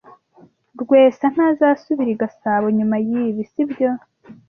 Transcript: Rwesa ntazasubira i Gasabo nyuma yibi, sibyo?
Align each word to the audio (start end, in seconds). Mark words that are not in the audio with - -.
Rwesa 0.81 1.25
ntazasubira 1.33 2.09
i 2.13 2.17
Gasabo 2.21 2.65
nyuma 2.77 2.95
yibi, 3.07 3.43
sibyo? 3.51 3.89